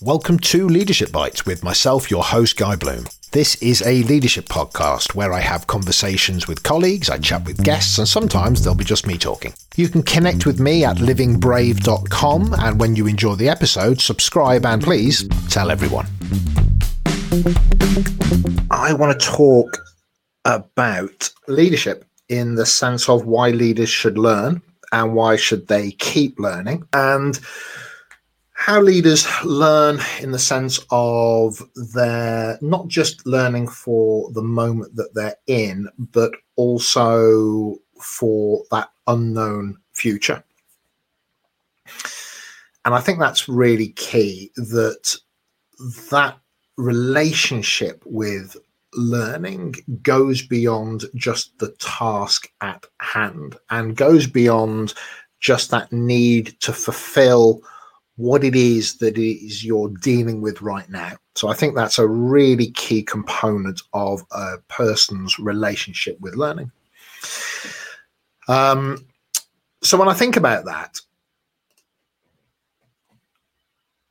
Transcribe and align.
Welcome 0.00 0.40
to 0.40 0.68
Leadership 0.68 1.12
Bites 1.12 1.46
with 1.46 1.62
myself, 1.62 2.10
your 2.10 2.24
host, 2.24 2.56
Guy 2.56 2.74
Bloom. 2.74 3.06
This 3.30 3.54
is 3.62 3.80
a 3.86 4.02
leadership 4.02 4.46
podcast 4.46 5.14
where 5.14 5.32
I 5.32 5.38
have 5.38 5.68
conversations 5.68 6.48
with 6.48 6.64
colleagues, 6.64 7.08
I 7.08 7.18
chat 7.18 7.44
with 7.44 7.62
guests, 7.62 7.98
and 7.98 8.08
sometimes 8.08 8.64
there'll 8.64 8.76
be 8.76 8.82
just 8.82 9.06
me 9.06 9.16
talking. 9.16 9.54
You 9.76 9.88
can 9.88 10.02
connect 10.02 10.46
with 10.46 10.58
me 10.58 10.84
at 10.84 10.96
livingbrave.com, 10.96 12.54
and 12.54 12.80
when 12.80 12.96
you 12.96 13.06
enjoy 13.06 13.36
the 13.36 13.48
episode, 13.48 14.00
subscribe 14.00 14.66
and 14.66 14.82
please 14.82 15.28
tell 15.48 15.70
everyone. 15.70 16.06
I 18.72 18.94
want 18.94 19.18
to 19.18 19.26
talk 19.26 19.78
about 20.44 21.30
leadership 21.46 22.04
in 22.28 22.56
the 22.56 22.66
sense 22.66 23.08
of 23.08 23.26
why 23.26 23.50
leaders 23.50 23.90
should 23.90 24.18
learn 24.18 24.60
and 24.90 25.14
why 25.14 25.36
should 25.36 25.68
they 25.68 25.92
keep 25.92 26.40
learning 26.40 26.82
and 26.92 27.38
how 28.64 28.80
leaders 28.80 29.26
learn 29.44 30.00
in 30.22 30.32
the 30.32 30.38
sense 30.38 30.80
of 30.90 31.62
they're 31.94 32.58
not 32.62 32.88
just 32.88 33.26
learning 33.26 33.68
for 33.68 34.32
the 34.32 34.40
moment 34.40 34.96
that 34.96 35.12
they're 35.12 35.36
in, 35.46 35.86
but 35.98 36.32
also 36.56 37.76
for 38.00 38.64
that 38.70 38.88
unknown 39.06 39.76
future. 39.92 40.42
And 42.86 42.94
I 42.94 43.00
think 43.00 43.18
that's 43.18 43.50
really 43.50 43.88
key 43.88 44.50
that 44.56 45.14
that 46.10 46.38
relationship 46.78 48.02
with 48.06 48.56
learning 48.94 49.74
goes 50.00 50.40
beyond 50.40 51.04
just 51.16 51.58
the 51.58 51.72
task 51.80 52.50
at 52.62 52.86
hand 53.02 53.58
and 53.68 53.94
goes 53.94 54.26
beyond 54.26 54.94
just 55.38 55.70
that 55.70 55.92
need 55.92 56.58
to 56.60 56.72
fulfill 56.72 57.60
what 58.16 58.44
it 58.44 58.54
is 58.54 58.98
that 58.98 59.18
is 59.18 59.64
you're 59.64 59.88
dealing 60.00 60.40
with 60.40 60.62
right 60.62 60.88
now. 60.88 61.12
So 61.34 61.48
I 61.48 61.54
think 61.54 61.74
that's 61.74 61.98
a 61.98 62.06
really 62.06 62.70
key 62.70 63.02
component 63.02 63.80
of 63.92 64.22
a 64.30 64.58
person's 64.68 65.38
relationship 65.38 66.20
with 66.20 66.36
learning. 66.36 66.70
Um, 68.46 69.04
so 69.82 69.98
when 69.98 70.08
I 70.08 70.14
think 70.14 70.36
about 70.36 70.64
that, 70.66 71.00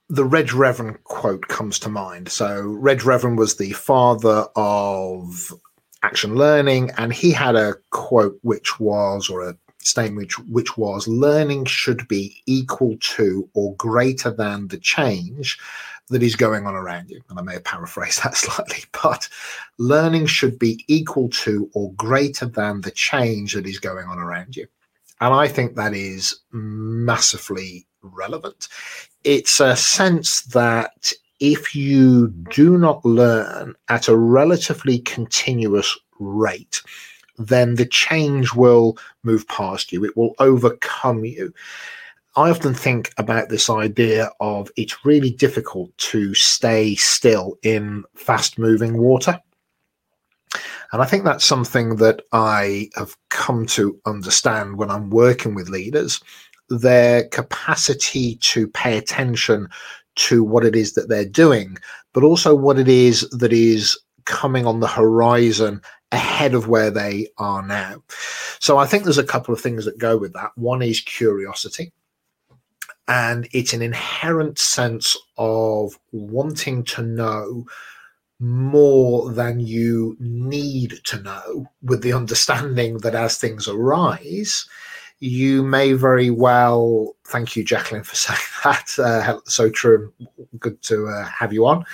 the 0.09 0.25
Reg 0.25 0.47
Revans 0.47 1.01
quote 1.05 1.47
comes 1.47 1.79
to 1.79 1.89
mind. 1.89 2.29
So 2.29 2.61
Reg 2.61 2.99
Revans 2.99 3.37
was 3.37 3.55
the 3.55 3.71
father 3.71 4.47
of 4.55 5.53
action 6.03 6.35
learning, 6.35 6.91
and 6.97 7.13
he 7.13 7.31
had 7.31 7.55
a 7.55 7.75
quote 7.89 8.37
which 8.41 8.79
was, 8.79 9.29
or 9.29 9.47
a 9.47 9.57
statement 9.85 10.37
which, 10.49 10.77
was 10.77 11.07
learning 11.07 11.65
should 11.65 12.07
be 12.07 12.41
equal 12.45 12.97
to 12.99 13.49
or 13.53 13.75
greater 13.75 14.31
than 14.31 14.67
the 14.67 14.77
change 14.77 15.59
that 16.09 16.23
is 16.23 16.35
going 16.35 16.65
on 16.65 16.75
around 16.75 17.09
you. 17.09 17.21
And 17.29 17.39
I 17.39 17.41
may 17.41 17.53
have 17.53 17.63
paraphrased 17.63 18.23
that 18.23 18.35
slightly, 18.37 18.83
but 19.03 19.27
learning 19.77 20.25
should 20.25 20.59
be 20.59 20.83
equal 20.87 21.29
to 21.29 21.69
or 21.73 21.93
greater 21.93 22.45
than 22.45 22.81
the 22.81 22.91
change 22.91 23.53
that 23.53 23.67
is 23.67 23.79
going 23.79 24.07
on 24.07 24.19
around 24.19 24.55
you. 24.55 24.67
And 25.21 25.33
I 25.33 25.47
think 25.47 25.75
that 25.75 25.93
is 25.93 26.39
massively 26.51 27.87
relevant. 28.01 28.67
It's 29.23 29.59
a 29.59 29.75
sense 29.75 30.41
that 30.41 31.13
if 31.39 31.75
you 31.75 32.27
do 32.27 32.77
not 32.77 33.03
learn 33.05 33.75
at 33.89 34.07
a 34.07 34.17
relatively 34.17 34.99
continuous 34.99 35.97
rate, 36.19 36.81
then 37.37 37.75
the 37.75 37.85
change 37.85 38.53
will 38.53 38.97
move 39.23 39.47
past 39.47 39.91
you, 39.91 40.03
it 40.05 40.15
will 40.15 40.35
overcome 40.39 41.25
you. 41.25 41.53
I 42.35 42.49
often 42.49 42.73
think 42.73 43.13
about 43.17 43.49
this 43.49 43.69
idea 43.69 44.31
of 44.39 44.71
it's 44.75 45.05
really 45.05 45.29
difficult 45.29 45.95
to 45.97 46.33
stay 46.33 46.95
still 46.95 47.57
in 47.61 48.03
fast 48.15 48.57
moving 48.57 48.97
water. 48.97 49.39
And 50.91 51.01
I 51.01 51.05
think 51.05 51.23
that's 51.23 51.45
something 51.45 51.95
that 51.97 52.21
I 52.31 52.89
have 52.95 53.15
come 53.29 53.65
to 53.67 53.99
understand 54.05 54.77
when 54.77 54.91
I'm 54.91 55.09
working 55.09 55.55
with 55.55 55.69
leaders 55.69 56.21
their 56.69 57.27
capacity 57.29 58.35
to 58.37 58.67
pay 58.69 58.97
attention 58.97 59.67
to 60.15 60.43
what 60.43 60.65
it 60.65 60.75
is 60.75 60.93
that 60.93 61.09
they're 61.09 61.25
doing, 61.25 61.77
but 62.13 62.23
also 62.23 62.55
what 62.55 62.79
it 62.79 62.87
is 62.87 63.27
that 63.31 63.53
is 63.53 63.97
coming 64.25 64.65
on 64.65 64.79
the 64.79 64.87
horizon 64.87 65.81
ahead 66.11 66.53
of 66.53 66.67
where 66.67 66.91
they 66.91 67.27
are 67.37 67.65
now. 67.65 68.03
So 68.59 68.77
I 68.77 68.85
think 68.85 69.03
there's 69.03 69.17
a 69.17 69.23
couple 69.23 69.53
of 69.53 69.61
things 69.61 69.85
that 69.85 69.97
go 69.97 70.17
with 70.17 70.33
that. 70.33 70.51
One 70.55 70.81
is 70.81 71.01
curiosity. 71.01 71.91
And 73.07 73.49
it's 73.51 73.73
an 73.73 73.81
inherent 73.81 74.57
sense 74.57 75.17
of 75.37 75.99
wanting 76.11 76.83
to 76.85 77.01
know 77.01 77.65
more 78.39 79.31
than 79.31 79.59
you 79.59 80.15
need 80.19 80.99
to 81.05 81.21
know, 81.21 81.65
with 81.81 82.01
the 82.01 82.13
understanding 82.13 82.97
that 82.99 83.15
as 83.15 83.37
things 83.37 83.67
arise, 83.67 84.65
you 85.19 85.63
may 85.63 85.93
very 85.93 86.29
well. 86.29 87.15
Thank 87.25 87.55
you, 87.55 87.63
Jacqueline, 87.63 88.03
for 88.03 88.15
saying 88.17 88.39
that. 88.63 88.99
Uh, 88.99 89.39
so 89.45 89.69
true. 89.69 90.13
Good 90.59 90.81
to 90.83 91.07
uh, 91.07 91.25
have 91.25 91.53
you 91.53 91.65
on. 91.65 91.85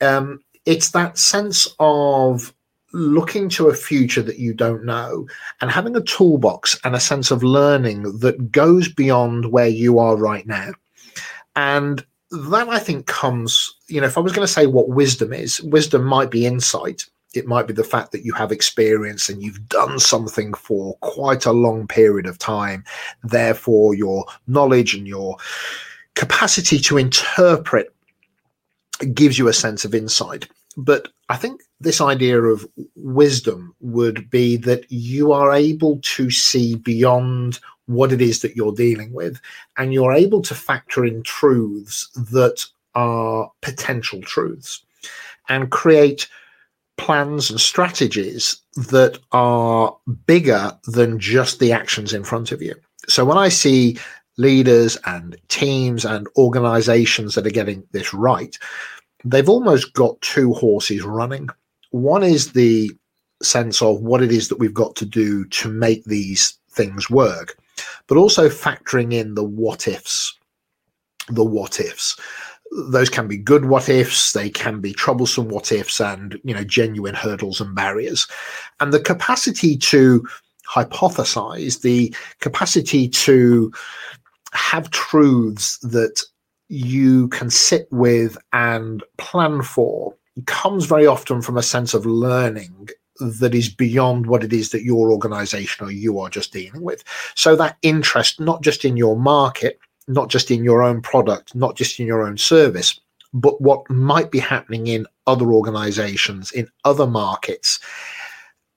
Um, 0.00 0.40
it's 0.66 0.90
that 0.90 1.18
sense 1.18 1.68
of 1.78 2.52
looking 2.92 3.48
to 3.48 3.68
a 3.68 3.74
future 3.74 4.22
that 4.22 4.38
you 4.38 4.52
don't 4.52 4.84
know 4.84 5.26
and 5.60 5.70
having 5.70 5.96
a 5.96 6.02
toolbox 6.02 6.78
and 6.84 6.94
a 6.94 7.00
sense 7.00 7.30
of 7.30 7.42
learning 7.42 8.02
that 8.18 8.52
goes 8.52 8.88
beyond 8.88 9.50
where 9.50 9.68
you 9.68 9.98
are 9.98 10.16
right 10.16 10.46
now. 10.46 10.70
And 11.56 12.04
that 12.30 12.68
I 12.68 12.78
think 12.78 13.06
comes, 13.06 13.74
you 13.88 14.00
know, 14.00 14.06
if 14.06 14.16
I 14.16 14.20
was 14.20 14.32
going 14.32 14.46
to 14.46 14.52
say 14.52 14.66
what 14.66 14.88
wisdom 14.88 15.32
is, 15.32 15.60
wisdom 15.62 16.04
might 16.04 16.30
be 16.30 16.46
insight. 16.46 17.04
It 17.34 17.46
might 17.46 17.66
be 17.66 17.72
the 17.72 17.84
fact 17.84 18.12
that 18.12 18.24
you 18.24 18.34
have 18.34 18.52
experience 18.52 19.28
and 19.28 19.42
you've 19.42 19.68
done 19.68 19.98
something 19.98 20.52
for 20.52 20.94
quite 21.00 21.46
a 21.46 21.52
long 21.52 21.86
period 21.86 22.26
of 22.26 22.38
time. 22.38 22.84
Therefore, 23.24 23.94
your 23.94 24.26
knowledge 24.46 24.94
and 24.94 25.06
your 25.06 25.36
capacity 26.14 26.78
to 26.80 26.98
interpret 26.98 27.94
gives 29.14 29.38
you 29.38 29.48
a 29.48 29.52
sense 29.52 29.84
of 29.84 29.94
insight. 29.94 30.48
But 30.76 31.08
I 31.28 31.36
think 31.36 31.62
this 31.80 32.00
idea 32.00 32.40
of 32.40 32.66
wisdom 32.94 33.74
would 33.80 34.30
be 34.30 34.56
that 34.58 34.90
you 34.90 35.32
are 35.32 35.52
able 35.52 35.98
to 36.02 36.30
see 36.30 36.76
beyond 36.76 37.58
what 37.86 38.12
it 38.12 38.22
is 38.22 38.40
that 38.40 38.56
you're 38.56 38.74
dealing 38.74 39.12
with, 39.12 39.40
and 39.76 39.92
you're 39.92 40.14
able 40.14 40.40
to 40.42 40.54
factor 40.54 41.04
in 41.04 41.22
truths 41.24 42.08
that 42.14 42.64
are 42.94 43.50
potential 43.60 44.20
truths 44.22 44.84
and 45.48 45.70
create 45.70 46.28
plans 46.96 47.50
and 47.50 47.60
strategies 47.60 48.56
that 48.76 49.18
are 49.32 49.96
bigger 50.26 50.78
than 50.86 51.18
just 51.18 51.58
the 51.58 51.72
actions 51.72 52.12
in 52.12 52.22
front 52.22 52.52
of 52.52 52.62
you. 52.62 52.74
So 53.08 53.24
when 53.24 53.38
I 53.38 53.48
see 53.48 53.98
leaders 54.36 54.96
and 55.04 55.36
teams 55.48 56.04
and 56.04 56.26
organizations 56.36 57.34
that 57.34 57.46
are 57.46 57.50
getting 57.50 57.82
this 57.92 58.14
right, 58.14 58.56
they've 59.24 59.48
almost 59.48 59.92
got 59.94 60.20
two 60.20 60.52
horses 60.54 61.02
running. 61.02 61.48
One 61.90 62.22
is 62.22 62.52
the 62.52 62.90
sense 63.42 63.82
of 63.82 64.00
what 64.00 64.22
it 64.22 64.32
is 64.32 64.48
that 64.48 64.58
we've 64.58 64.74
got 64.74 64.96
to 64.96 65.04
do 65.04 65.44
to 65.46 65.68
make 65.68 66.04
these 66.04 66.58
things 66.70 67.10
work, 67.10 67.56
but 68.06 68.16
also 68.16 68.48
factoring 68.48 69.12
in 69.12 69.34
the 69.34 69.44
what 69.44 69.86
ifs. 69.88 70.36
The 71.28 71.44
what 71.44 71.80
ifs. 71.80 72.18
Those 72.88 73.10
can 73.10 73.28
be 73.28 73.36
good 73.36 73.66
what 73.66 73.88
ifs, 73.88 74.32
they 74.32 74.48
can 74.48 74.80
be 74.80 74.94
troublesome 74.94 75.48
what 75.48 75.70
ifs, 75.72 76.00
and 76.00 76.40
you 76.42 76.54
know, 76.54 76.64
genuine 76.64 77.14
hurdles 77.14 77.60
and 77.60 77.74
barriers. 77.74 78.26
And 78.80 78.92
the 78.92 79.00
capacity 79.00 79.76
to 79.76 80.26
hypothesize, 80.66 81.82
the 81.82 82.14
capacity 82.40 83.08
to 83.08 83.72
have 84.52 84.90
truths 84.90 85.78
that 85.78 86.22
you 86.68 87.28
can 87.28 87.50
sit 87.50 87.86
with 87.90 88.38
and 88.52 89.02
plan 89.18 89.62
for 89.62 90.14
comes 90.46 90.86
very 90.86 91.06
often 91.06 91.42
from 91.42 91.58
a 91.58 91.62
sense 91.62 91.92
of 91.92 92.06
learning 92.06 92.88
that 93.20 93.54
is 93.54 93.68
beyond 93.68 94.26
what 94.26 94.42
it 94.42 94.52
is 94.52 94.70
that 94.70 94.82
your 94.82 95.12
organization 95.12 95.86
or 95.86 95.90
you 95.90 96.18
are 96.18 96.30
just 96.30 96.52
dealing 96.52 96.82
with. 96.82 97.04
So 97.34 97.54
that 97.56 97.76
interest, 97.82 98.40
not 98.40 98.62
just 98.62 98.84
in 98.84 98.96
your 98.96 99.18
market, 99.18 99.78
not 100.08 100.28
just 100.28 100.50
in 100.50 100.64
your 100.64 100.82
own 100.82 101.02
product, 101.02 101.54
not 101.54 101.76
just 101.76 102.00
in 102.00 102.06
your 102.06 102.22
own 102.26 102.38
service, 102.38 102.98
but 103.34 103.60
what 103.60 103.88
might 103.90 104.30
be 104.30 104.38
happening 104.38 104.86
in 104.86 105.06
other 105.26 105.52
organizations, 105.52 106.50
in 106.52 106.68
other 106.84 107.06
markets 107.06 107.78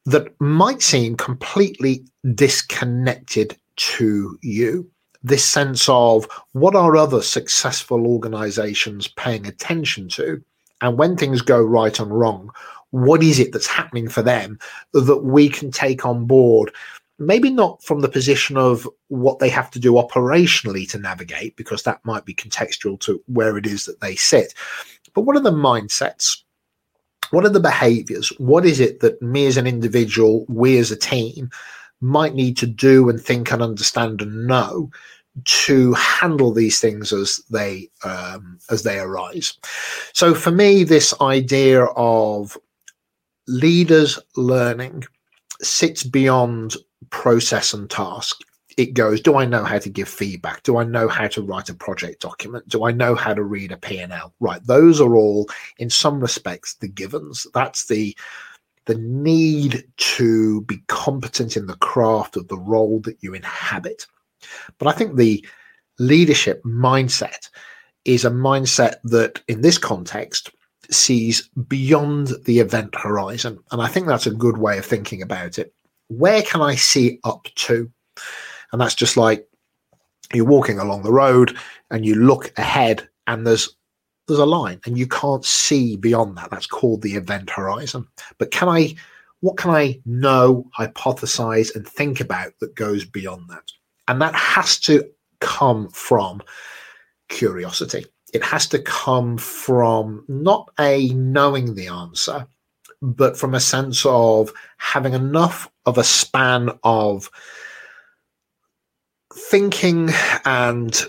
that 0.06 0.40
might 0.40 0.82
seem 0.82 1.16
completely 1.16 2.06
disconnected 2.36 3.58
to 3.78 4.38
you 4.42 4.90
this 5.26 5.46
sense 5.46 5.88
of 5.90 6.28
what 6.54 6.76
are 6.76 6.96
other 6.96 7.22
successful 7.22 8.08
organizations 8.08 9.08
paying 9.08 9.46
attention 9.46 10.08
to? 10.10 10.42
And 10.82 10.98
when 10.98 11.18
things 11.18 11.42
go 11.42 11.62
right 11.62 12.00
and 12.00 12.12
wrong, 12.12 12.52
what 12.92 13.24
is 13.24 13.40
it 13.40 13.52
that's 13.52 13.68
happening 13.68 14.08
for 14.08 14.22
them 14.22 14.60
that 14.94 15.24
we 15.24 15.50
can 15.50 15.72
take 15.72 16.06
on 16.06 16.26
board 16.26 16.72
maybe 17.20 17.50
not 17.50 17.82
from 17.84 18.02
the 18.02 18.10
position 18.10 18.58
of 18.58 18.88
what 19.08 19.40
they 19.40 19.50
have 19.50 19.72
to 19.72 19.80
do 19.80 19.94
operationally 19.94 20.90
to 20.90 21.00
navigate, 21.00 21.56
because 21.56 21.84
that 21.84 22.04
might 22.04 22.26
be 22.26 22.34
contextual 22.34 23.00
to 23.00 23.22
where 23.28 23.58
it 23.58 23.66
is 23.66 23.86
that 23.86 24.02
they 24.02 24.16
sit. 24.16 24.54
But 25.14 25.22
what 25.22 25.36
are 25.36 25.42
the 25.42 25.52
mindsets? 25.52 26.42
What 27.32 27.46
are 27.46 27.50
the 27.50 27.60
behaviors? 27.60 28.30
What 28.38 28.66
is 28.66 28.80
it 28.80 29.00
that 29.00 29.22
me 29.22 29.46
as 29.48 29.58
an 29.58 29.66
individual, 29.66 30.46
we 30.48 30.78
as 30.78 30.92
a 30.92 30.98
team 30.98 31.50
might 32.06 32.36
need 32.36 32.56
to 32.58 32.68
do 32.68 33.10
and 33.10 33.20
think 33.20 33.52
and 33.52 33.62
understand 33.62 34.22
and 34.22 34.48
know 34.48 34.92
to 35.44 35.94
handle 35.94 36.54
these 36.54 36.80
things 36.80 37.12
as 37.12 37.38
they 37.50 37.90
um, 38.04 38.60
as 38.70 38.84
they 38.84 39.00
arise. 39.00 39.58
So 40.14 40.34
for 40.34 40.52
me, 40.52 40.84
this 40.84 41.14
idea 41.20 41.86
of 41.96 42.58
leaders 43.48 44.20
learning 44.38 45.04
sits 45.62 46.04
beyond 46.04 46.76
process 47.10 47.74
and 47.74 47.90
task. 47.90 48.40
It 48.78 48.94
goes, 48.94 49.22
do 49.22 49.38
I 49.38 49.46
know 49.46 49.64
how 49.64 49.80
to 49.80 49.90
give 49.90 50.10
feedback? 50.10 50.64
Do 50.64 50.78
I 50.78 50.84
know 50.84 51.08
how 51.08 51.28
to 51.30 51.42
write 51.42 51.70
a 51.70 51.74
project 51.74 52.22
document? 52.22 52.68
Do 52.68 52.86
I 52.86 52.92
know 52.92 53.16
how 53.16 53.34
to 53.34 53.44
read 53.44 53.72
a 53.72 53.78
P&L? 53.78 54.34
Right. 54.42 54.62
Those 54.66 55.00
are 55.00 55.16
all, 55.16 55.48
in 55.78 55.90
some 55.90 56.20
respects, 56.20 56.74
the 56.76 56.90
givens. 56.90 57.48
That's 57.54 57.88
the 57.88 58.18
the 58.86 58.96
need 58.96 59.84
to 59.98 60.62
be 60.62 60.78
competent 60.88 61.58
in 61.58 61.68
the 61.68 61.78
craft 61.78 62.38
of 62.38 62.48
the 62.48 62.58
role 62.58 63.00
that 63.02 63.18
you 63.22 63.34
inhabit. 63.34 64.06
But 64.78 64.88
I 64.88 64.92
think 64.92 65.16
the 65.16 65.46
leadership 66.00 66.64
mindset 66.64 67.50
is 68.04 68.26
a 68.26 68.30
mindset 68.30 68.96
that, 69.06 69.42
in 69.48 69.62
this 69.62 69.78
context, 69.78 70.52
sees 70.92 71.50
beyond 71.68 72.34
the 72.46 72.60
event 72.60 72.94
horizon. 72.96 73.58
And 73.72 73.82
I 73.82 73.88
think 73.88 74.06
that's 74.06 74.28
a 74.28 74.32
good 74.32 74.58
way 74.58 74.78
of 74.78 74.86
thinking 74.86 75.22
about 75.22 75.58
it 75.58 75.74
where 76.08 76.42
can 76.42 76.62
I 76.62 76.76
see 76.76 77.20
up 77.24 77.48
to? 77.56 77.92
And 78.72 78.82
that's 78.82 78.96
just 78.96 79.18
like 79.18 79.48
you're 80.34 80.46
walking 80.46 80.80
along 80.80 81.04
the 81.04 81.14
road 81.14 81.58
and 81.92 82.06
you 82.06 82.16
look 82.16 82.52
ahead 82.58 83.08
and 83.28 83.46
there's 83.46 83.76
there's 84.28 84.40
a 84.40 84.46
line 84.46 84.80
and 84.86 84.98
you 84.98 85.08
can't 85.08 85.46
see 85.46 85.96
beyond 85.96 86.38
that. 86.38 86.50
That's 86.52 86.68
called 86.68 87.02
the 87.02 87.16
event 87.16 87.50
horizon. 87.50 88.08
But 88.38 88.52
can 88.52 88.70
I 88.70 88.96
what 89.42 89.58
can 89.58 89.70
I 89.70 90.00
know, 90.06 90.70
hypothesize, 90.76 91.76
and 91.76 91.88
think 91.88 92.20
about 92.20 92.54
that 92.60 92.74
goes 92.74 93.06
beyond 93.06 93.50
that? 93.50 93.72
And 94.08 94.20
that 94.22 94.34
has 94.34 94.80
to 94.82 95.08
come 95.40 95.90
from 95.90 96.42
curiosity. 97.30 98.06
It 98.34 98.44
has 98.44 98.68
to 98.70 98.80
come 98.80 99.38
from 99.38 100.26
not 100.28 100.70
a 100.80 101.10
knowing 101.10 101.76
the 101.76 101.88
answer, 101.88 102.48
but 103.02 103.38
from 103.38 103.54
a 103.54 103.60
sense 103.60 104.04
of 104.06 104.52
having 104.78 105.14
enough 105.14 105.70
of 105.86 106.00
a 106.00 106.04
span 106.04 106.72
of 106.84 107.30
thinking 109.32 110.10
and 110.46 111.04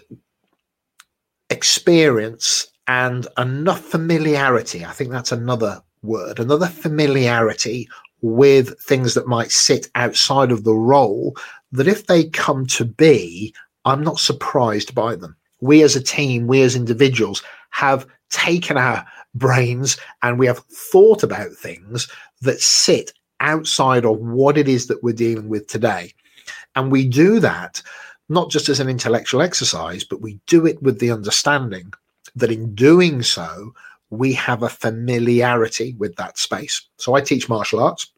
experience 1.49 2.67
and 2.89 3.27
enough 3.39 3.81
familiarity. 3.81 4.85
I 4.85 4.93
think 4.93 5.11
that's 5.11 5.33
another 5.33 5.83
word, 6.03 6.39
another 6.39 6.67
familiarity 6.67 7.89
with 8.23 8.81
things 8.81 9.15
that 9.15 9.27
might 9.27 9.51
sit 9.51 9.89
outside 9.95 10.51
of 10.51 10.65
the 10.65 10.75
role 10.75 11.37
that 11.73 11.89
if 11.89 12.07
they 12.07 12.25
come 12.25 12.67
to 12.67 12.85
be, 12.85 13.55
I'm 13.85 14.03
not 14.03 14.19
surprised 14.19 14.95
by 14.95 15.17
them. 15.17 15.37
We 15.61 15.83
as 15.83 15.97
a 15.97 16.03
team, 16.03 16.47
we 16.47 16.63
as 16.63 16.77
individuals 16.77 17.43
have 17.71 18.07
taken 18.31 18.77
our 18.77 19.07
brains 19.35 19.97
and 20.23 20.39
we 20.39 20.47
have 20.47 20.59
thought 20.59 21.23
about 21.23 21.53
things 21.53 22.09
that 22.43 22.61
sit 22.61 23.13
outside 23.41 24.05
of 24.05 24.19
what 24.19 24.57
it 24.57 24.69
is 24.69 24.87
that 24.87 25.03
we're 25.03 25.15
dealing 25.15 25.49
with 25.49 25.67
today. 25.67 26.13
And 26.75 26.91
we 26.91 27.07
do 27.07 27.39
that 27.41 27.83
not 28.29 28.51
just 28.51 28.69
as 28.69 28.81
an 28.81 28.89
intellectual 28.89 29.43
exercise, 29.43 30.05
but 30.05 30.21
we 30.21 30.41
do 30.47 30.67
it 30.67 30.83
with 30.83 30.99
the 30.99 31.11
understanding 31.11 31.93
that 32.37 32.53
in 32.53 32.75
doing 32.75 33.23
so, 33.23 33.75
we 34.11 34.33
have 34.35 34.63
a 34.63 34.69
familiarity 34.69 35.95
with 35.99 36.15
that 36.17 36.39
space. 36.39 36.89
So 36.99 37.15
I 37.15 37.21
teach 37.21 37.49
martial 37.49 37.81
arts 37.81 38.13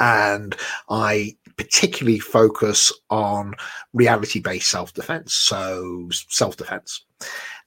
and 0.00 0.56
I 0.88 1.36
particularly 1.56 2.18
focus 2.18 2.92
on 3.10 3.54
reality 3.92 4.40
based 4.40 4.70
self 4.70 4.94
defense. 4.94 5.34
So, 5.34 6.08
self 6.12 6.56
defense. 6.56 7.04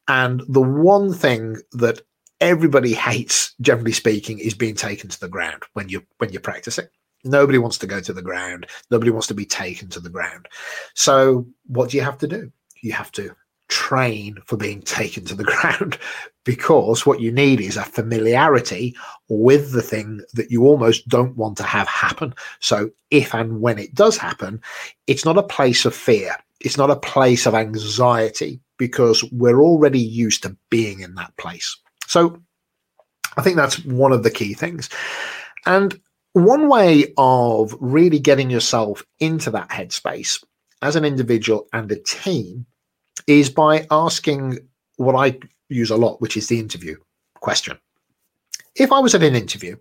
And 0.07 0.41
the 0.47 0.61
one 0.61 1.13
thing 1.13 1.57
that 1.73 2.01
everybody 2.41 2.93
hates, 3.09 3.53
generally 3.61 3.91
speaking, 3.91 4.39
is 4.39 4.53
being 4.53 4.75
taken 4.75 5.09
to 5.09 5.19
the 5.19 5.29
ground 5.29 5.63
when 5.73 5.89
you 5.89 6.03
when 6.17 6.31
you're 6.31 6.41
practicing. 6.41 6.87
Nobody 7.25 7.57
wants 7.57 7.77
to 7.79 7.87
go 7.87 7.99
to 7.99 8.13
the 8.13 8.21
ground. 8.21 8.67
Nobody 8.91 9.11
wants 9.11 9.27
to 9.27 9.33
be 9.33 9.45
taken 9.45 9.89
to 9.89 9.99
the 9.99 10.09
ground. 10.09 10.47
So 10.93 11.45
what 11.67 11.89
do 11.89 11.97
you 11.97 12.03
have 12.03 12.17
to 12.19 12.27
do? 12.27 12.51
You 12.81 12.93
have 12.93 13.11
to 13.13 13.35
train 13.69 14.37
for 14.45 14.57
being 14.57 14.81
taken 14.81 15.23
to 15.25 15.35
the 15.35 15.43
ground 15.55 15.97
because 16.43 17.05
what 17.05 17.21
you 17.21 17.31
need 17.31 17.61
is 17.61 17.77
a 17.77 17.83
familiarity 17.83 18.95
with 19.29 19.71
the 19.71 19.81
thing 19.81 20.21
that 20.33 20.51
you 20.51 20.65
almost 20.65 21.07
don't 21.07 21.37
want 21.37 21.57
to 21.57 21.63
have 21.63 21.87
happen. 21.87 22.33
So 22.59 22.89
if 23.11 23.33
and 23.33 23.61
when 23.61 23.77
it 23.77 23.93
does 23.93 24.17
happen, 24.17 24.61
it's 25.07 25.25
not 25.25 25.37
a 25.37 25.43
place 25.43 25.85
of 25.85 25.95
fear. 25.95 26.35
It's 26.59 26.77
not 26.77 26.89
a 26.89 26.95
place 26.95 27.45
of 27.45 27.55
anxiety 27.55 28.59
because 28.77 29.23
we're 29.31 29.61
already 29.61 29.99
used 29.99 30.43
to 30.43 30.57
being 30.69 31.01
in 31.01 31.15
that 31.15 31.35
place. 31.37 31.77
So 32.07 32.41
I 33.37 33.41
think 33.41 33.55
that's 33.55 33.85
one 33.85 34.11
of 34.11 34.23
the 34.23 34.31
key 34.31 34.53
things. 34.53 34.89
And 35.65 35.99
one 36.33 36.67
way 36.67 37.13
of 37.17 37.75
really 37.79 38.19
getting 38.19 38.49
yourself 38.49 39.05
into 39.19 39.51
that 39.51 39.69
headspace 39.69 40.43
as 40.81 40.95
an 40.95 41.05
individual 41.05 41.67
and 41.73 41.91
a 41.91 41.99
team 41.99 42.65
is 43.27 43.49
by 43.49 43.85
asking 43.91 44.59
what 44.97 45.15
I 45.15 45.39
use 45.69 45.89
a 45.89 45.97
lot, 45.97 46.21
which 46.21 46.37
is 46.37 46.47
the 46.47 46.59
interview 46.59 46.95
question. 47.35 47.77
If 48.75 48.91
I 48.91 48.99
was 48.99 49.15
at 49.15 49.23
an 49.23 49.35
interview 49.35 49.77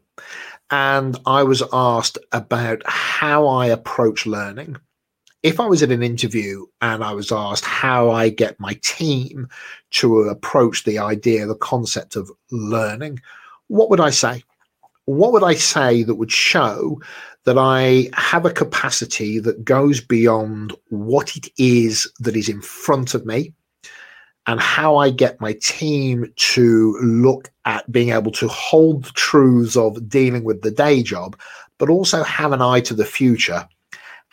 and 0.71 1.17
I 1.27 1.43
was 1.43 1.63
asked 1.73 2.19
about 2.33 2.83
how 2.87 3.47
I 3.47 3.67
approach 3.67 4.27
learning, 4.27 4.77
if 5.43 5.61
I 5.61 5.67
was 5.67 5.83
at 5.83 5.93
an 5.93 6.03
interview 6.03 6.67
and 6.81 7.05
I 7.05 7.13
was 7.13 7.31
asked 7.31 7.65
how 7.65 8.11
I 8.11 8.29
get 8.29 8.59
my 8.59 8.79
team 8.83 9.49
to 9.91 10.23
approach 10.23 10.85
the 10.85 10.99
idea, 10.99 11.47
the 11.47 11.55
concept 11.55 12.17
of 12.17 12.31
learning, 12.51 13.21
what 13.69 13.89
would 13.91 14.01
I 14.01 14.11
say? 14.11 14.43
What 15.09 15.33
would 15.33 15.43
I 15.43 15.55
say 15.55 16.03
that 16.03 16.17
would 16.17 16.31
show 16.31 17.01
that 17.45 17.57
I 17.57 18.11
have 18.13 18.45
a 18.45 18.53
capacity 18.53 19.39
that 19.39 19.65
goes 19.65 20.03
beyond 20.03 20.75
what 20.91 21.35
it 21.35 21.49
is 21.57 22.13
that 22.21 22.37
is 22.37 22.51
in 22.51 22.61
front 22.61 23.15
of 23.15 23.25
me 23.25 23.55
and 24.47 24.61
how 24.61 24.99
I 24.99 25.09
get 25.09 25.41
my 25.41 25.55
team 25.63 26.31
to 26.37 26.99
look 27.01 27.51
at 27.65 27.91
being 27.91 28.11
able 28.11 28.33
to 28.33 28.49
hold 28.49 29.05
the 29.05 29.13
truths 29.13 29.79
of 29.79 30.11
dealing 30.11 30.45
with 30.45 30.61
the 30.61 30.71
day 30.71 31.03
job, 31.03 31.41
but 31.79 31.89
also 31.89 32.23
have 32.23 32.53
an 32.53 32.61
eye 32.61 32.83
to 32.83 32.93
the 32.93 33.07
future 33.07 33.67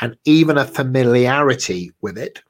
and 0.01 0.17
even 0.25 0.57
a 0.57 0.65
familiarity 0.65 1.93
with 2.01 2.17
it. 2.17 2.43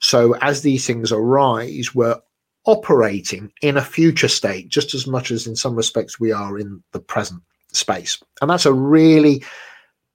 So 0.00 0.32
as 0.36 0.62
these 0.62 0.86
things 0.86 1.12
arise, 1.12 1.94
we're 1.94 2.18
operating 2.64 3.52
in 3.60 3.76
a 3.76 3.84
future 3.84 4.28
state 4.28 4.70
just 4.70 4.94
as 4.94 5.06
much 5.06 5.30
as 5.30 5.46
in 5.46 5.56
some 5.56 5.76
respects 5.76 6.18
we 6.18 6.32
are 6.32 6.58
in 6.58 6.82
the 6.92 7.00
present 7.00 7.42
space. 7.76 8.22
And 8.40 8.50
that's 8.50 8.66
a 8.66 8.72
really 8.72 9.44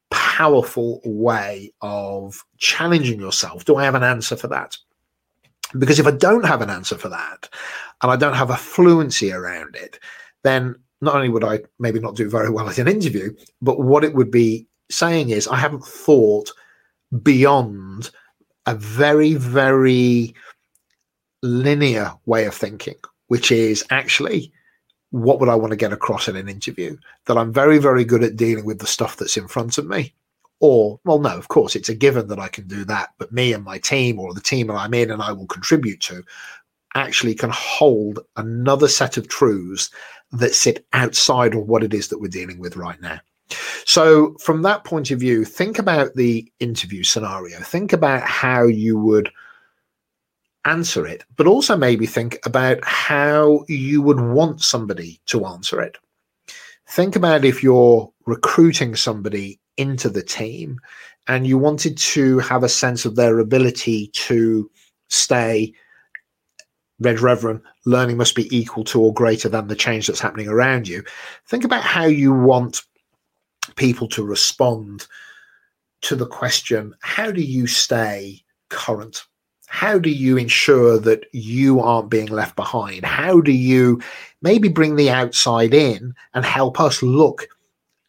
powerful 0.09 1.01
way 1.05 1.71
of 1.81 2.43
challenging 2.57 3.19
yourself. 3.19 3.65
Do 3.65 3.77
I 3.77 3.85
have 3.85 3.95
an 3.95 4.03
answer 4.03 4.35
for 4.35 4.47
that? 4.47 4.77
Because 5.77 5.99
if 5.99 6.07
I 6.07 6.11
don't 6.11 6.45
have 6.45 6.61
an 6.61 6.69
answer 6.69 6.97
for 6.97 7.09
that 7.09 7.49
and 8.01 8.11
I 8.11 8.17
don't 8.17 8.35
have 8.35 8.49
a 8.49 8.57
fluency 8.57 9.31
around 9.31 9.75
it, 9.75 9.99
then 10.43 10.75
not 10.99 11.15
only 11.15 11.29
would 11.29 11.43
I 11.43 11.61
maybe 11.79 11.99
not 11.99 12.15
do 12.15 12.29
very 12.29 12.49
well 12.49 12.69
at 12.69 12.77
an 12.77 12.87
interview, 12.87 13.33
but 13.61 13.79
what 13.79 14.03
it 14.03 14.13
would 14.13 14.31
be 14.31 14.67
saying 14.89 15.29
is 15.29 15.47
I 15.47 15.55
haven't 15.55 15.85
thought 15.85 16.51
beyond 17.23 18.11
a 18.65 18.75
very, 18.75 19.33
very 19.33 20.35
linear 21.41 22.13
way 22.25 22.45
of 22.45 22.53
thinking, 22.53 22.95
which 23.27 23.51
is 23.51 23.83
actually 23.89 24.51
what 25.11 25.39
would 25.39 25.49
I 25.49 25.55
want 25.55 25.71
to 25.71 25.77
get 25.77 25.93
across 25.93 26.27
in 26.27 26.35
an 26.35 26.49
interview? 26.49 26.97
That 27.25 27.37
I'm 27.37 27.53
very, 27.53 27.77
very 27.77 28.03
good 28.03 28.23
at 28.23 28.35
dealing 28.35 28.65
with 28.65 28.79
the 28.79 28.87
stuff 28.87 29.17
that's 29.17 29.37
in 29.37 29.47
front 29.47 29.77
of 29.77 29.85
me. 29.85 30.13
Or, 30.59 30.99
well, 31.05 31.19
no, 31.19 31.35
of 31.37 31.47
course, 31.47 31.75
it's 31.75 31.89
a 31.89 31.95
given 31.95 32.27
that 32.27 32.39
I 32.39 32.47
can 32.47 32.67
do 32.67 32.85
that, 32.85 33.13
but 33.17 33.31
me 33.31 33.51
and 33.51 33.63
my 33.63 33.79
team 33.79 34.19
or 34.19 34.33
the 34.33 34.41
team 34.41 34.67
that 34.67 34.75
I'm 34.75 34.93
in 34.93 35.09
and 35.11 35.21
I 35.21 35.31
will 35.31 35.47
contribute 35.47 35.99
to 36.01 36.23
actually 36.95 37.33
can 37.33 37.49
hold 37.51 38.19
another 38.37 38.87
set 38.87 39.17
of 39.17 39.27
truths 39.27 39.89
that 40.31 40.53
sit 40.53 40.85
outside 40.93 41.55
of 41.55 41.67
what 41.67 41.83
it 41.83 41.93
is 41.93 42.07
that 42.09 42.19
we're 42.19 42.27
dealing 42.27 42.59
with 42.59 42.75
right 42.75 42.99
now. 43.01 43.19
So, 43.85 44.35
from 44.39 44.61
that 44.61 44.83
point 44.85 45.11
of 45.11 45.19
view, 45.19 45.43
think 45.43 45.77
about 45.79 46.13
the 46.15 46.49
interview 46.59 47.03
scenario. 47.03 47.59
Think 47.59 47.91
about 47.91 48.21
how 48.21 48.63
you 48.63 48.97
would 48.97 49.29
answer 50.65 51.05
it, 51.05 51.23
but 51.35 51.47
also 51.47 51.75
maybe 51.75 52.05
think 52.05 52.39
about 52.45 52.83
how 52.83 53.65
you 53.67 54.01
would 54.01 54.19
want 54.19 54.61
somebody 54.61 55.19
to 55.27 55.45
answer 55.45 55.81
it. 55.81 55.97
Think 56.87 57.15
about 57.15 57.45
if 57.45 57.63
you're 57.63 58.11
recruiting 58.25 58.95
somebody 58.95 59.59
into 59.77 60.09
the 60.09 60.21
team 60.21 60.79
and 61.27 61.47
you 61.47 61.57
wanted 61.57 61.97
to 61.97 62.39
have 62.39 62.63
a 62.63 62.69
sense 62.69 63.05
of 63.05 63.15
their 63.15 63.39
ability 63.39 64.07
to 64.13 64.69
stay 65.09 65.73
Reg 67.01 67.17
Revans, 67.17 67.61
learning 67.85 68.17
must 68.17 68.35
be 68.35 68.55
equal 68.55 68.83
to 68.85 69.01
or 69.01 69.13
greater 69.13 69.49
than 69.49 69.67
the 69.67 69.75
change 69.75 70.05
that's 70.05 70.19
happening 70.19 70.47
around 70.47 70.87
you. 70.87 71.03
Think 71.47 71.63
about 71.63 71.83
how 71.83 72.05
you 72.05 72.31
want 72.31 72.83
people 73.75 74.07
to 74.09 74.23
respond 74.23 75.07
to 76.01 76.15
the 76.15 76.27
question 76.27 76.93
how 77.01 77.31
do 77.31 77.41
you 77.41 77.65
stay 77.65 78.43
current? 78.69 79.25
How 79.71 79.97
do 79.97 80.09
you 80.09 80.35
ensure 80.35 80.99
that 80.99 81.27
you 81.31 81.79
aren't 81.79 82.09
being 82.09 82.27
left 82.27 82.57
behind? 82.57 83.05
How 83.05 83.39
do 83.39 83.53
you 83.53 84.01
maybe 84.41 84.67
bring 84.67 84.97
the 84.97 85.09
outside 85.09 85.73
in 85.73 86.13
and 86.33 86.43
help 86.43 86.77
us 86.81 87.01
look 87.01 87.47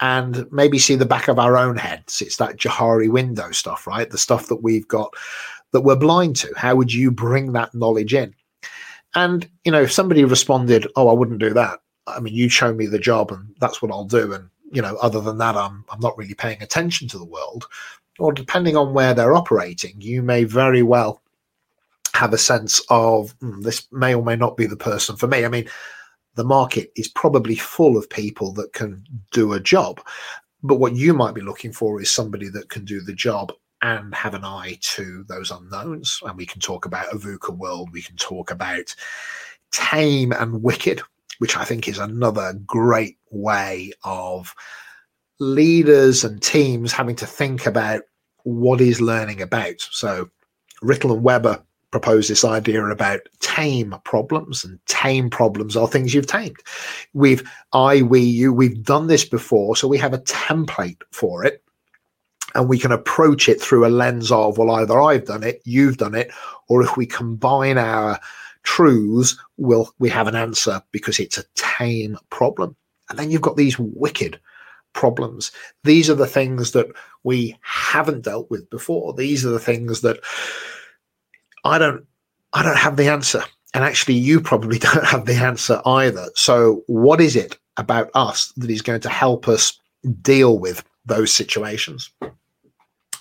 and 0.00 0.44
maybe 0.50 0.80
see 0.80 0.96
the 0.96 1.06
back 1.06 1.28
of 1.28 1.38
our 1.38 1.56
own 1.56 1.76
heads? 1.76 2.20
It's 2.20 2.36
that 2.38 2.56
Johari 2.56 3.08
window 3.08 3.52
stuff, 3.52 3.86
right? 3.86 4.10
The 4.10 4.18
stuff 4.18 4.48
that 4.48 4.64
we've 4.64 4.88
got 4.88 5.14
that 5.70 5.82
we're 5.82 5.94
blind 5.94 6.34
to. 6.36 6.52
How 6.56 6.74
would 6.74 6.92
you 6.92 7.12
bring 7.12 7.52
that 7.52 7.72
knowledge 7.76 8.12
in? 8.12 8.34
And, 9.14 9.48
you 9.64 9.70
know, 9.70 9.82
if 9.82 9.92
somebody 9.92 10.24
responded, 10.24 10.88
Oh, 10.96 11.08
I 11.08 11.12
wouldn't 11.12 11.38
do 11.38 11.54
that. 11.54 11.78
I 12.08 12.18
mean, 12.18 12.34
you 12.34 12.48
show 12.48 12.74
me 12.74 12.86
the 12.86 12.98
job 12.98 13.30
and 13.30 13.54
that's 13.60 13.80
what 13.80 13.92
I'll 13.92 14.04
do. 14.04 14.32
And, 14.32 14.50
you 14.72 14.82
know, 14.82 14.96
other 14.96 15.20
than 15.20 15.38
that, 15.38 15.56
I'm, 15.56 15.84
I'm 15.90 16.00
not 16.00 16.18
really 16.18 16.34
paying 16.34 16.60
attention 16.60 17.06
to 17.08 17.18
the 17.18 17.24
world. 17.24 17.68
Or 18.18 18.32
depending 18.32 18.76
on 18.76 18.94
where 18.94 19.14
they're 19.14 19.36
operating, 19.36 20.00
you 20.00 20.22
may 20.22 20.42
very 20.42 20.82
well 20.82 21.21
have 22.14 22.32
a 22.32 22.38
sense 22.38 22.80
of 22.90 23.38
mm, 23.40 23.62
this 23.62 23.86
may 23.92 24.14
or 24.14 24.24
may 24.24 24.36
not 24.36 24.56
be 24.56 24.66
the 24.66 24.76
person 24.76 25.16
for 25.16 25.26
me. 25.26 25.44
I 25.44 25.48
mean, 25.48 25.68
the 26.34 26.44
market 26.44 26.90
is 26.96 27.08
probably 27.08 27.56
full 27.56 27.96
of 27.96 28.08
people 28.08 28.52
that 28.54 28.72
can 28.72 29.04
do 29.32 29.52
a 29.52 29.60
job. 29.60 30.00
But 30.62 30.76
what 30.76 30.94
you 30.94 31.12
might 31.12 31.34
be 31.34 31.40
looking 31.40 31.72
for 31.72 32.00
is 32.00 32.10
somebody 32.10 32.48
that 32.50 32.68
can 32.68 32.84
do 32.84 33.00
the 33.00 33.12
job 33.12 33.52
and 33.82 34.14
have 34.14 34.34
an 34.34 34.44
eye 34.44 34.78
to 34.80 35.24
those 35.28 35.50
unknowns. 35.50 36.20
And 36.24 36.36
we 36.36 36.46
can 36.46 36.60
talk 36.60 36.86
about 36.86 37.12
a 37.12 37.16
VUCA 37.16 37.56
world, 37.56 37.90
we 37.92 38.02
can 38.02 38.16
talk 38.16 38.50
about 38.50 38.94
tame 39.72 40.32
and 40.32 40.62
wicked, 40.62 41.02
which 41.38 41.56
I 41.56 41.64
think 41.64 41.88
is 41.88 41.98
another 41.98 42.54
great 42.64 43.18
way 43.30 43.92
of 44.04 44.54
leaders 45.40 46.22
and 46.22 46.40
teams 46.40 46.92
having 46.92 47.16
to 47.16 47.26
think 47.26 47.66
about 47.66 48.02
what 48.44 48.80
is 48.80 49.00
learning 49.00 49.42
about. 49.42 49.80
So 49.90 50.30
Rittel 50.82 51.14
and 51.14 51.24
Webber 51.24 51.62
propose 51.92 52.26
this 52.26 52.44
idea 52.44 52.84
about 52.86 53.20
tame 53.40 53.94
problems 54.04 54.64
and 54.64 54.84
tame 54.86 55.30
problems 55.30 55.76
are 55.76 55.86
things 55.86 56.12
you've 56.12 56.26
tamed. 56.26 56.56
We've 57.12 57.48
i 57.72 58.02
we 58.02 58.20
you 58.20 58.52
we've 58.52 58.82
done 58.82 59.06
this 59.06 59.24
before 59.24 59.76
so 59.76 59.86
we 59.86 59.98
have 59.98 60.14
a 60.14 60.18
template 60.18 61.02
for 61.12 61.44
it 61.44 61.62
and 62.54 62.68
we 62.68 62.78
can 62.78 62.92
approach 62.92 63.48
it 63.48 63.60
through 63.60 63.86
a 63.86 63.88
lens 63.88 64.32
of 64.32 64.58
well 64.58 64.72
either 64.72 65.00
i've 65.00 65.24
done 65.24 65.42
it 65.42 65.62
you've 65.64 65.96
done 65.96 66.14
it 66.14 66.30
or 66.68 66.82
if 66.82 66.96
we 66.96 67.06
combine 67.06 67.78
our 67.78 68.18
truths 68.62 69.38
we'll 69.56 69.90
we 69.98 70.08
have 70.08 70.28
an 70.28 70.36
answer 70.36 70.82
because 70.92 71.18
it's 71.18 71.38
a 71.38 71.44
tame 71.82 72.18
problem. 72.30 72.76
And 73.08 73.18
then 73.18 73.30
you've 73.30 73.42
got 73.42 73.56
these 73.56 73.78
wicked 73.78 74.40
problems. 74.92 75.52
These 75.84 76.08
are 76.10 76.14
the 76.14 76.26
things 76.26 76.72
that 76.72 76.86
we 77.24 77.56
haven't 77.62 78.24
dealt 78.24 78.50
with 78.50 78.68
before. 78.70 79.12
These 79.14 79.44
are 79.44 79.50
the 79.50 79.58
things 79.58 80.00
that 80.02 80.20
I 81.64 81.78
don't 81.78 82.04
I 82.52 82.62
don't 82.62 82.76
have 82.76 82.96
the 82.96 83.08
answer. 83.08 83.42
And 83.74 83.84
actually 83.84 84.14
you 84.14 84.40
probably 84.40 84.78
don't 84.90 85.04
have 85.04 85.26
the 85.26 85.34
answer 85.34 85.80
either. 85.86 86.26
So 86.34 86.82
what 86.86 87.20
is 87.20 87.36
it 87.36 87.58
about 87.76 88.10
us 88.14 88.52
that 88.56 88.70
is 88.70 88.82
going 88.82 89.00
to 89.00 89.08
help 89.08 89.48
us 89.48 89.78
deal 90.20 90.58
with 90.58 90.84
those 91.06 91.32
situations? 91.32 92.10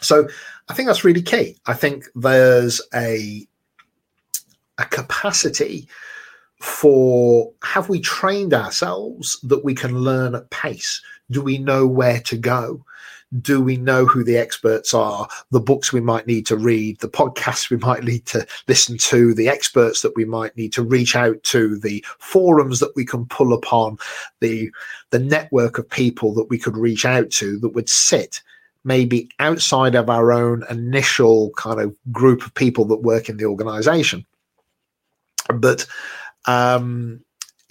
So 0.02 0.28
I 0.68 0.74
think 0.74 0.88
that's 0.88 1.04
really 1.04 1.22
key. 1.22 1.58
I 1.68 1.74
think 1.74 2.06
there's 2.16 2.82
a 2.94 3.48
a 4.78 4.86
capacity 4.86 5.88
for 6.60 7.52
have 7.64 7.90
we 7.90 8.00
trained 8.00 8.54
ourselves 8.54 9.40
that 9.44 9.64
we 9.64 9.74
can 9.74 10.00
learn 10.00 10.36
at 10.36 10.50
pace? 10.50 11.02
Do 11.30 11.42
we 11.42 11.58
know 11.58 11.88
where 11.88 12.20
to 12.22 12.38
go? 12.38 12.84
Do 13.40 13.62
we 13.62 13.78
know 13.78 14.06
who 14.06 14.24
the 14.24 14.38
experts 14.38 14.94
are? 14.94 15.28
The 15.52 15.60
books 15.60 15.94
we 15.94 16.02
might 16.02 16.28
need 16.28 16.46
to 16.48 16.58
read 16.58 17.00
the 17.00 17.08
podcasts 17.08 17.70
we 17.70 17.78
might 17.78 18.04
need 18.04 18.26
to 18.28 18.46
listen 18.68 18.98
to 18.98 19.34
the 19.34 19.48
experts 19.48 20.02
that 20.02 20.16
we 20.16 20.26
might 20.26 20.56
need 20.58 20.74
to 20.74 20.84
reach 20.84 21.16
out 21.16 21.42
to 21.44 21.80
the 21.80 22.04
forums 22.20 22.80
that 22.80 22.94
we 22.96 23.06
can 23.06 23.26
pull 23.28 23.54
upon 23.54 23.98
the 24.42 24.70
the 25.12 25.20
network 25.20 25.78
of 25.78 25.90
people 25.90 26.34
that 26.34 26.50
we 26.50 26.58
could 26.58 26.76
reach 26.76 27.06
out 27.06 27.30
to 27.32 27.58
that 27.60 27.70
would 27.70 27.90
sit 27.90 28.42
maybe 28.84 29.30
outside 29.40 29.96
of 29.96 30.10
our 30.10 30.32
own 30.32 30.64
initial 30.70 31.52
kind 31.52 31.80
of 31.80 31.96
group 32.12 32.46
of 32.46 32.54
people 32.54 32.84
that 32.86 33.04
work 33.04 33.30
in 33.30 33.38
the 33.38 33.46
organization. 33.46 34.26
But 35.54 35.86
um, 36.46 37.24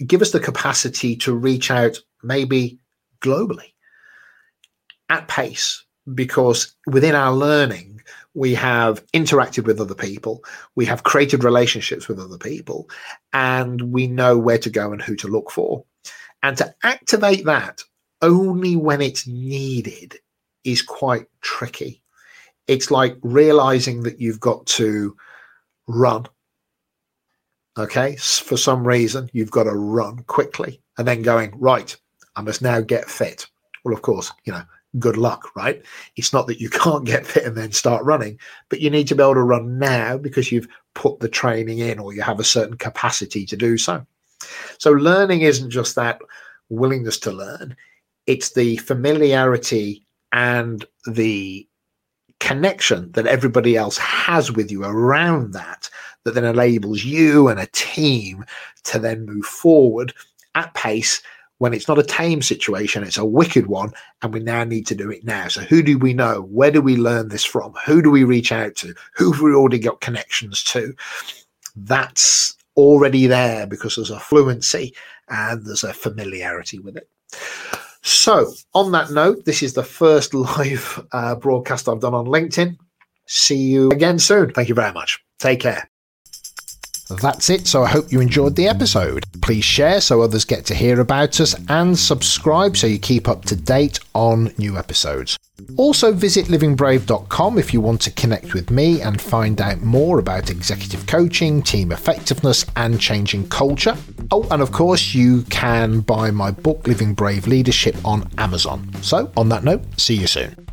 give 0.05 0.21
us 0.21 0.31
the 0.31 0.39
capacity 0.39 1.15
to 1.17 1.33
reach 1.33 1.69
out 1.69 1.99
maybe 2.23 2.79
globally 3.19 3.70
at 5.11 5.27
pace 5.27 5.83
because 6.15 6.75
within 6.87 7.13
our 7.13 7.33
learning, 7.33 8.01
we 8.33 8.55
have 8.55 9.05
interacted 9.07 9.65
with 9.65 9.81
other 9.81 9.93
people, 9.93 10.43
we 10.75 10.85
have 10.85 11.03
created 11.03 11.43
relationships 11.43 12.07
with 12.07 12.17
other 12.17 12.37
people, 12.37 12.89
and 13.33 13.93
we 13.93 14.07
know 14.07 14.37
where 14.37 14.57
to 14.57 14.69
go 14.69 14.91
and 14.91 15.01
who 15.01 15.15
to 15.17 15.27
look 15.27 15.51
for. 15.51 15.83
And 16.41 16.57
to 16.57 16.73
activate 16.83 17.45
that 17.45 17.83
only 18.21 18.75
when 18.75 19.01
it's 19.01 19.27
needed 19.27 20.17
is 20.63 20.81
quite 20.81 21.27
tricky. 21.41 22.01
It's 22.67 22.89
like 22.89 23.17
realizing 23.21 24.03
that 24.03 24.19
you've 24.19 24.39
got 24.39 24.65
to 24.67 25.15
run. 25.87 26.25
Okay. 27.77 28.15
For 28.15 28.57
some 28.57 28.87
reason, 28.87 29.29
you've 29.33 29.51
got 29.51 29.63
to 29.63 29.75
run 29.75 30.23
quickly 30.23 30.81
and 30.97 31.07
then 31.07 31.21
going, 31.21 31.53
right, 31.59 31.95
I 32.35 32.41
must 32.41 32.61
now 32.61 32.79
get 32.81 33.09
fit. 33.09 33.47
Well, 33.83 33.93
of 33.93 34.01
course, 34.01 34.31
you 34.45 34.53
know, 34.53 34.63
good 34.99 35.17
luck, 35.17 35.55
right? 35.55 35.83
It's 36.15 36.33
not 36.33 36.47
that 36.47 36.59
you 36.59 36.69
can't 36.69 37.05
get 37.05 37.25
fit 37.25 37.45
and 37.45 37.55
then 37.55 37.71
start 37.71 38.03
running, 38.03 38.39
but 38.69 38.81
you 38.81 38.89
need 38.89 39.07
to 39.07 39.15
be 39.15 39.23
able 39.23 39.35
to 39.35 39.43
run 39.43 39.79
now 39.79 40.17
because 40.17 40.51
you've 40.51 40.67
put 40.93 41.19
the 41.19 41.29
training 41.29 41.79
in 41.79 41.99
or 41.99 42.13
you 42.13 42.21
have 42.21 42.39
a 42.39 42.45
certain 42.45 42.77
capacity 42.77 43.45
to 43.45 43.57
do 43.57 43.77
so. 43.77 44.05
So 44.77 44.91
learning 44.91 45.41
isn't 45.41 45.69
just 45.69 45.95
that 45.95 46.21
willingness 46.69 47.19
to 47.19 47.31
learn, 47.31 47.75
it's 48.27 48.53
the 48.53 48.77
familiarity 48.77 50.05
and 50.31 50.85
the 51.05 51.67
connection 52.39 53.11
that 53.11 53.27
everybody 53.27 53.77
else 53.77 53.97
has 53.97 54.51
with 54.51 54.71
you 54.71 54.83
around 54.83 55.53
that 55.53 55.89
that 56.23 56.33
then 56.33 56.43
enables 56.43 57.03
you 57.03 57.47
and 57.47 57.59
a 57.59 57.67
team 57.67 58.43
to 58.83 58.97
then 58.97 59.25
move 59.25 59.45
forward 59.45 60.13
at 60.55 60.73
pace 60.73 61.21
when 61.61 61.75
it's 61.75 61.87
not 61.87 61.99
a 61.99 62.03
tame 62.03 62.41
situation, 62.41 63.03
it's 63.03 63.19
a 63.19 63.23
wicked 63.23 63.67
one, 63.67 63.93
and 64.23 64.33
we 64.33 64.39
now 64.39 64.63
need 64.63 64.87
to 64.87 64.95
do 64.95 65.11
it 65.11 65.23
now. 65.23 65.47
So, 65.47 65.61
who 65.61 65.83
do 65.83 65.95
we 65.95 66.11
know? 66.11 66.41
Where 66.49 66.71
do 66.71 66.81
we 66.81 66.97
learn 66.97 67.29
this 67.29 67.45
from? 67.45 67.75
Who 67.85 68.01
do 68.01 68.09
we 68.09 68.23
reach 68.23 68.51
out 68.51 68.75
to? 68.77 68.95
Who 69.13 69.31
have 69.31 69.43
we 69.43 69.53
already 69.53 69.77
got 69.77 70.01
connections 70.01 70.63
to? 70.63 70.95
That's 71.75 72.55
already 72.75 73.27
there 73.27 73.67
because 73.67 73.95
there's 73.95 74.09
a 74.09 74.19
fluency 74.19 74.95
and 75.29 75.63
there's 75.63 75.83
a 75.83 75.93
familiarity 75.93 76.79
with 76.79 76.97
it. 76.97 77.07
So, 78.01 78.51
on 78.73 78.91
that 78.93 79.11
note, 79.11 79.45
this 79.45 79.61
is 79.61 79.75
the 79.75 79.83
first 79.83 80.33
live 80.57 81.05
uh, 81.11 81.35
broadcast 81.35 81.87
I've 81.87 81.99
done 81.99 82.15
on 82.15 82.25
LinkedIn. 82.25 82.75
See 83.27 83.55
you 83.55 83.91
again 83.91 84.17
soon. 84.17 84.51
Thank 84.51 84.67
you 84.67 84.73
very 84.73 84.93
much. 84.93 85.23
Take 85.37 85.59
care. 85.59 85.90
That's 87.19 87.49
it, 87.49 87.67
so 87.67 87.83
I 87.83 87.89
hope 87.89 88.11
you 88.11 88.21
enjoyed 88.21 88.55
the 88.55 88.67
episode. 88.67 89.25
Please 89.41 89.65
share 89.65 90.01
so 90.01 90.21
others 90.21 90.45
get 90.45 90.65
to 90.67 90.75
hear 90.75 90.99
about 90.99 91.39
us 91.39 91.55
and 91.69 91.97
subscribe 91.97 92.77
so 92.77 92.87
you 92.87 92.99
keep 92.99 93.27
up 93.27 93.45
to 93.45 93.55
date 93.55 93.99
on 94.13 94.53
new 94.57 94.77
episodes. 94.77 95.37
Also, 95.77 96.11
visit 96.11 96.45
livingbrave.com 96.47 97.57
if 97.57 97.73
you 97.73 97.81
want 97.81 98.01
to 98.01 98.11
connect 98.11 98.53
with 98.53 98.71
me 98.71 99.01
and 99.01 99.21
find 99.21 99.61
out 99.61 99.81
more 99.81 100.19
about 100.19 100.49
executive 100.49 101.05
coaching, 101.05 101.61
team 101.61 101.91
effectiveness, 101.91 102.65
and 102.75 102.99
changing 102.99 103.47
culture. 103.49 103.95
Oh, 104.31 104.47
and 104.51 104.61
of 104.61 104.71
course, 104.71 105.13
you 105.13 105.43
can 105.43 106.01
buy 106.01 106.31
my 106.31 106.51
book, 106.51 106.87
Living 106.87 107.13
Brave 107.13 107.47
Leadership, 107.47 107.95
on 108.05 108.29
Amazon. 108.37 108.91
So, 109.01 109.31
on 109.37 109.49
that 109.49 109.63
note, 109.63 109.83
see 109.99 110.15
you 110.15 110.27
soon. 110.27 110.70